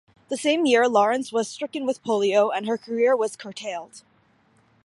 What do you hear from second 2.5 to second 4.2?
and her career was curtailed.